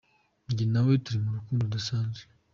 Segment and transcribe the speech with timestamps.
[0.49, 2.23] Njye na we turi mu rukundo rudasanzwe.